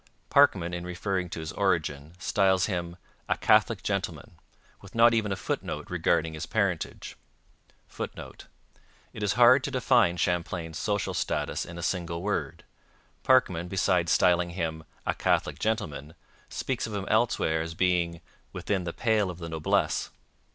Parkman, 0.31 0.73
in 0.73 0.83
referring 0.83 1.29
to 1.29 1.39
his 1.41 1.51
origin, 1.51 2.15
styles 2.17 2.65
him 2.65 2.97
'a 3.29 3.37
Catholic 3.37 3.83
gentleman,' 3.83 4.37
with 4.81 4.95
not 4.95 5.13
even 5.13 5.31
a 5.31 5.35
footnote 5.35 5.91
regarding 5.91 6.33
his 6.33 6.47
parentage. 6.47 7.15
[Footnote: 7.87 8.47
It 9.13 9.21
is 9.21 9.33
hard 9.33 9.63
to 9.63 9.69
define 9.69 10.17
Champlain's 10.17 10.79
social 10.79 11.13
status 11.13 11.65
in 11.67 11.77
a 11.77 11.83
single 11.83 12.23
word. 12.23 12.63
Parkman, 13.21 13.67
besides 13.67 14.11
styling 14.11 14.49
him 14.57 14.85
'a 15.05 15.13
Catholic 15.13 15.59
gentleman,' 15.59 16.15
speaks 16.49 16.87
of 16.87 16.95
him 16.95 17.05
elsewhere 17.07 17.61
as 17.61 17.75
being 17.75 18.21
'within 18.53 18.85
the 18.85 18.93
pale 18.93 19.29
of 19.29 19.37
the 19.37 19.49
noblesse.' 19.49 20.09